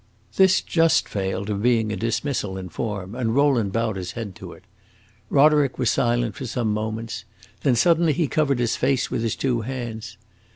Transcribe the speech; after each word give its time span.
This 0.35 0.61
just 0.61 1.07
failed 1.07 1.51
of 1.51 1.61
being 1.61 1.91
a 1.91 1.95
dismissal 1.95 2.57
in 2.57 2.69
form, 2.69 3.13
and 3.13 3.35
Rowland 3.35 3.71
bowed 3.71 3.97
his 3.97 4.13
head 4.13 4.33
to 4.37 4.51
it. 4.53 4.63
Roderick 5.29 5.77
was 5.77 5.91
silent 5.91 6.33
for 6.33 6.47
some 6.47 6.73
moments; 6.73 7.23
then, 7.61 7.75
suddenly, 7.75 8.13
he 8.13 8.27
covered 8.27 8.57
his 8.57 8.75
face 8.75 9.11
with 9.11 9.21
his 9.21 9.35
two 9.35 9.61
hands. 9.61 10.17